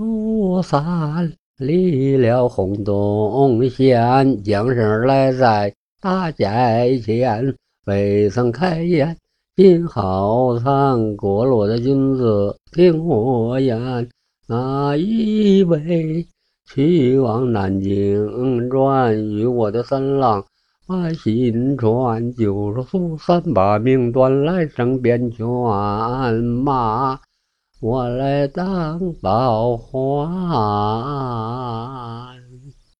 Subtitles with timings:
[0.00, 7.54] 雾散离了洪洞县，将身来在大街前，
[7.86, 9.16] 未曾开言。
[9.54, 14.08] 今好藏过路的君子听我言，
[14.48, 16.26] 哪一位
[16.66, 19.16] 去往南京转？
[19.16, 20.44] 与我的三郎
[20.88, 25.46] 把信传，就说苏三把命断来生边圈
[26.42, 27.20] 马。
[27.80, 31.43] 我来当保花。